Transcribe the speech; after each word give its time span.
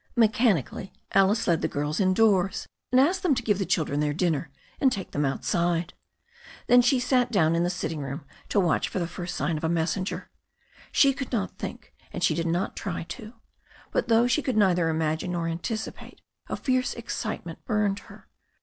Mechanically 0.15 0.93
Alice 1.11 1.45
led 1.47 1.61
the 1.61 1.67
girls 1.67 1.99
indoors 1.99 2.65
and 2.91 2.99
asked 2.99 3.21
them 3.21 3.35
to 3.35 3.43
give 3.43 3.59
the 3.59 3.67
children 3.67 3.99
their 3.99 4.15
dinner 4.15 4.49
and 4.79 4.91
take 4.91 5.11
them 5.11 5.25
outside. 5.25 5.93
Then 6.65 6.81
she 6.81 6.99
sat 6.99 7.31
down 7.31 7.53
in 7.53 7.61
the 7.63 7.69
sitting 7.69 7.99
room 7.99 8.25
to 8.49 8.59
watch 8.59 8.89
for 8.89 8.97
the 8.97 9.05
first 9.05 9.35
sign 9.35 9.57
of 9.57 9.63
a 9.63 9.69
messenger. 9.69 10.31
She 10.91 11.13
could 11.13 11.31
not 11.31 11.59
think 11.59 11.93
and 12.11 12.23
she 12.23 12.33
did 12.33 12.47
not 12.47 12.75
try 12.75 13.03
to. 13.09 13.33
But 13.91 14.07
though 14.07 14.25
she 14.25 14.41
could 14.41 14.57
neither 14.57 14.89
imagine 14.89 15.33
nor 15.33 15.45
an 15.47 15.59
ticipate 15.59 16.19
a 16.49 16.57
fierce 16.57 16.95
excitement 16.95 17.63
burned 17.65 17.99
her. 18.09 18.27